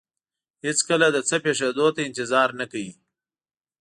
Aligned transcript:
هېڅکله 0.65 1.07
د 1.11 1.17
څه 1.27 1.35
پېښېدو 1.43 1.87
ته 1.95 1.99
انتظار 2.07 2.49
نه 2.59 2.65
کوي. 2.71 2.93